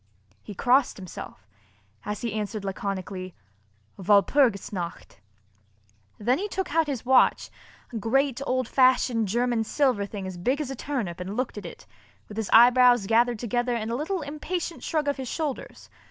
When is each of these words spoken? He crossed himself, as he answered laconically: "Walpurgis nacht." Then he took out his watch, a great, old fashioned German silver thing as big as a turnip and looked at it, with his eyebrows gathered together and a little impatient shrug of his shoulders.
He 0.41 0.55
crossed 0.55 0.97
himself, 0.97 1.47
as 2.05 2.21
he 2.21 2.33
answered 2.33 2.65
laconically: 2.65 3.35
"Walpurgis 3.97 4.73
nacht." 4.73 5.19
Then 6.17 6.39
he 6.39 6.47
took 6.47 6.73
out 6.73 6.87
his 6.87 7.05
watch, 7.05 7.51
a 7.93 7.97
great, 7.97 8.41
old 8.47 8.67
fashioned 8.67 9.27
German 9.27 9.63
silver 9.63 10.07
thing 10.07 10.25
as 10.25 10.37
big 10.37 10.59
as 10.59 10.71
a 10.71 10.75
turnip 10.75 11.19
and 11.19 11.37
looked 11.37 11.55
at 11.59 11.67
it, 11.67 11.85
with 12.27 12.37
his 12.37 12.49
eyebrows 12.51 13.05
gathered 13.05 13.37
together 13.37 13.75
and 13.75 13.91
a 13.91 13.95
little 13.95 14.23
impatient 14.23 14.81
shrug 14.81 15.07
of 15.07 15.17
his 15.17 15.27
shoulders. 15.27 15.87